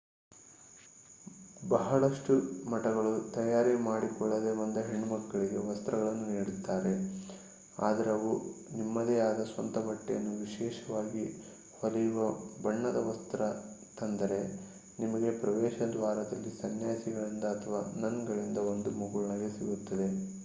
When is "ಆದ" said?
9.19-9.43